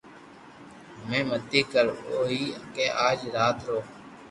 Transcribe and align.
ھمي 1.01 1.19
مني 1.27 1.61
ڪر 1.71 1.87
وہ 2.09 2.21
ھي 2.29 2.41
ڪي 2.73 2.85
آج 3.07 3.19
رات 3.35 3.57
رو 3.67 3.77